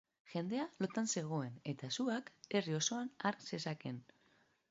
[0.29, 4.01] Jendea lotan zegoen eta suak herri osoa har zezakeen.